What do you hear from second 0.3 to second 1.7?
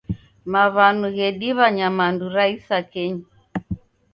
Maw'anu ghediw'a